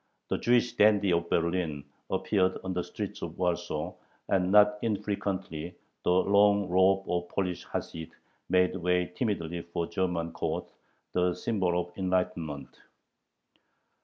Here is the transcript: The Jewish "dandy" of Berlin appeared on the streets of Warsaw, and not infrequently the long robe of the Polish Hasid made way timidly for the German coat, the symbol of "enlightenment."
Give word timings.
The 0.31 0.39
Jewish 0.39 0.73
"dandy" 0.73 1.13
of 1.13 1.29
Berlin 1.29 1.83
appeared 2.09 2.57
on 2.63 2.73
the 2.73 2.83
streets 2.83 3.21
of 3.21 3.37
Warsaw, 3.37 3.93
and 4.29 4.51
not 4.51 4.79
infrequently 4.81 5.75
the 6.03 6.09
long 6.11 6.67
robe 6.69 7.01
of 7.07 7.27
the 7.27 7.33
Polish 7.35 7.63
Hasid 7.67 8.09
made 8.49 8.75
way 8.77 9.11
timidly 9.15 9.61
for 9.61 9.85
the 9.85 9.91
German 9.91 10.33
coat, 10.33 10.71
the 11.13 11.35
symbol 11.35 11.79
of 11.79 11.95
"enlightenment." 11.99 12.79